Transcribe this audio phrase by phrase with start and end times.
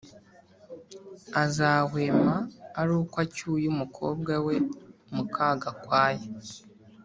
[1.43, 2.35] Azahwema
[2.79, 4.55] ari uko acyuye umukobwa we
[5.15, 6.25] mukagakwaya